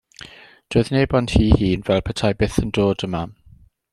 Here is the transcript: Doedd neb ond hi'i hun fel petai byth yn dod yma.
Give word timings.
Doedd 0.75 0.89
neb 0.95 1.13
ond 1.19 1.33
hi'i 1.33 1.51
hun 1.59 1.85
fel 1.89 2.03
petai 2.07 2.33
byth 2.39 2.59
yn 2.65 2.75
dod 2.79 3.09
yma. 3.09 3.25